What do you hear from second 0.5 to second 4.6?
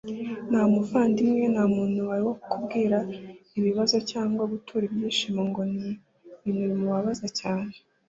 muvandimwe nta muntu wawe wo kubwira ikibazo cyangwa